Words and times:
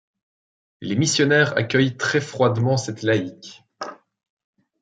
Les 0.81 0.95
missionnaires 0.95 1.55
accueillent 1.59 1.95
très 1.95 2.21
froidement 2.21 2.75
cette 2.75 3.03
laïque. 3.03 3.63